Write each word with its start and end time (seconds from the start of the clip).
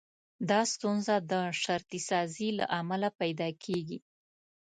دا 0.49 0.61
ستونزه 0.73 1.15
د 1.31 1.33
شرطي 1.63 1.99
سازي 2.09 2.49
له 2.59 2.65
امله 2.79 3.09
پيدا 3.19 3.49
کېږي. 3.63 3.97